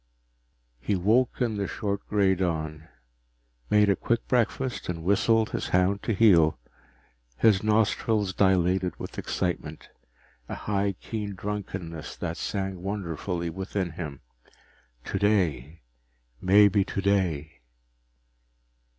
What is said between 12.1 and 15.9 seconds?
that sang wonderfully within him. Today